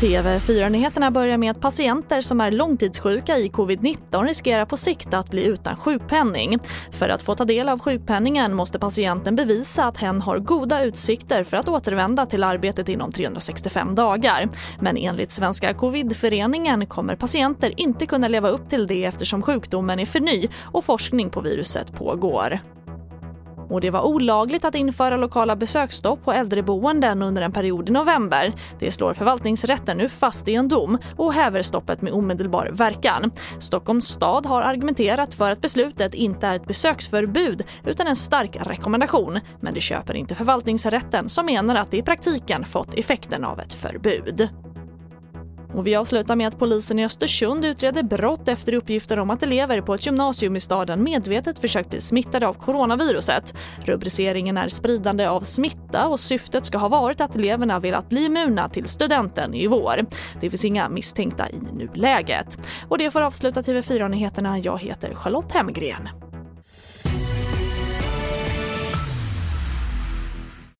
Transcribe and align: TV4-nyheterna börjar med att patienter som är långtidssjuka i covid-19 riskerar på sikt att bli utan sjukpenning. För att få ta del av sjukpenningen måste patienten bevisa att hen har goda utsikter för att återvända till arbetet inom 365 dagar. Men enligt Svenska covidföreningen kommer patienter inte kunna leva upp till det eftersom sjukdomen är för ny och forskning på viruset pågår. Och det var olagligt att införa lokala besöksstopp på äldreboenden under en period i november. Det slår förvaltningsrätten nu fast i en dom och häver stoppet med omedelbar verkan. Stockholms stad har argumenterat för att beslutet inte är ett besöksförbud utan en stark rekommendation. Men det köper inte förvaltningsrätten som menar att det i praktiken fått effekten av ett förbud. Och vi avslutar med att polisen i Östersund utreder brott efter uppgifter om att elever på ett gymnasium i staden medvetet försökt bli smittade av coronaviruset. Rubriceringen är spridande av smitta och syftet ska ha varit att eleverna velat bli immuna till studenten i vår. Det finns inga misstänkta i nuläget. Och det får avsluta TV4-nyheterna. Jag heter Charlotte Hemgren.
TV4-nyheterna 0.00 1.10
börjar 1.10 1.38
med 1.38 1.50
att 1.50 1.60
patienter 1.60 2.20
som 2.20 2.40
är 2.40 2.50
långtidssjuka 2.50 3.38
i 3.38 3.48
covid-19 3.48 4.24
riskerar 4.26 4.64
på 4.64 4.76
sikt 4.76 5.14
att 5.14 5.30
bli 5.30 5.44
utan 5.44 5.76
sjukpenning. 5.76 6.58
För 6.90 7.08
att 7.08 7.22
få 7.22 7.34
ta 7.34 7.44
del 7.44 7.68
av 7.68 7.78
sjukpenningen 7.78 8.54
måste 8.54 8.78
patienten 8.78 9.36
bevisa 9.36 9.84
att 9.84 9.96
hen 9.96 10.20
har 10.20 10.38
goda 10.38 10.84
utsikter 10.84 11.44
för 11.44 11.56
att 11.56 11.68
återvända 11.68 12.26
till 12.26 12.44
arbetet 12.44 12.88
inom 12.88 13.12
365 13.12 13.94
dagar. 13.94 14.48
Men 14.80 14.96
enligt 14.96 15.30
Svenska 15.30 15.74
covidföreningen 15.74 16.86
kommer 16.86 17.16
patienter 17.16 17.80
inte 17.80 18.06
kunna 18.06 18.28
leva 18.28 18.48
upp 18.48 18.70
till 18.70 18.86
det 18.86 19.04
eftersom 19.04 19.42
sjukdomen 19.42 20.00
är 20.00 20.06
för 20.06 20.20
ny 20.20 20.48
och 20.62 20.84
forskning 20.84 21.30
på 21.30 21.40
viruset 21.40 21.92
pågår. 21.92 22.60
Och 23.68 23.80
det 23.80 23.90
var 23.90 24.02
olagligt 24.02 24.64
att 24.64 24.74
införa 24.74 25.16
lokala 25.16 25.56
besöksstopp 25.56 26.24
på 26.24 26.32
äldreboenden 26.32 27.22
under 27.22 27.42
en 27.42 27.52
period 27.52 27.88
i 27.88 27.92
november. 27.92 28.52
Det 28.78 28.90
slår 28.90 29.14
förvaltningsrätten 29.14 29.96
nu 29.96 30.08
fast 30.08 30.48
i 30.48 30.54
en 30.54 30.68
dom 30.68 30.98
och 31.16 31.32
häver 31.32 31.62
stoppet 31.62 32.02
med 32.02 32.12
omedelbar 32.12 32.70
verkan. 32.72 33.30
Stockholms 33.60 34.06
stad 34.06 34.46
har 34.46 34.62
argumenterat 34.62 35.34
för 35.34 35.50
att 35.50 35.60
beslutet 35.60 36.14
inte 36.14 36.46
är 36.46 36.56
ett 36.56 36.66
besöksförbud 36.66 37.64
utan 37.86 38.06
en 38.06 38.16
stark 38.16 38.56
rekommendation. 38.60 39.40
Men 39.60 39.74
det 39.74 39.80
köper 39.80 40.14
inte 40.14 40.34
förvaltningsrätten 40.34 41.28
som 41.28 41.46
menar 41.46 41.74
att 41.74 41.90
det 41.90 41.96
i 41.96 42.02
praktiken 42.02 42.64
fått 42.64 42.98
effekten 42.98 43.44
av 43.44 43.60
ett 43.60 43.74
förbud. 43.74 44.48
Och 45.74 45.86
vi 45.86 45.94
avslutar 45.94 46.36
med 46.36 46.48
att 46.48 46.58
polisen 46.58 46.98
i 46.98 47.04
Östersund 47.04 47.64
utreder 47.64 48.02
brott 48.02 48.48
efter 48.48 48.74
uppgifter 48.74 49.18
om 49.18 49.30
att 49.30 49.42
elever 49.42 49.80
på 49.80 49.94
ett 49.94 50.06
gymnasium 50.06 50.56
i 50.56 50.60
staden 50.60 51.02
medvetet 51.02 51.58
försökt 51.58 51.90
bli 51.90 52.00
smittade 52.00 52.48
av 52.48 52.54
coronaviruset. 52.54 53.54
Rubriceringen 53.84 54.56
är 54.56 54.68
spridande 54.68 55.26
av 55.26 55.40
smitta 55.40 56.08
och 56.08 56.20
syftet 56.20 56.66
ska 56.66 56.78
ha 56.78 56.88
varit 56.88 57.20
att 57.20 57.36
eleverna 57.36 57.80
velat 57.80 58.08
bli 58.08 58.24
immuna 58.24 58.68
till 58.68 58.88
studenten 58.88 59.54
i 59.54 59.66
vår. 59.66 60.00
Det 60.40 60.50
finns 60.50 60.64
inga 60.64 60.88
misstänkta 60.88 61.50
i 61.50 61.58
nuläget. 61.72 62.58
Och 62.88 62.98
det 62.98 63.10
får 63.10 63.20
avsluta 63.20 63.62
TV4-nyheterna. 63.62 64.58
Jag 64.58 64.78
heter 64.78 65.14
Charlotte 65.14 65.52
Hemgren. 65.52 66.08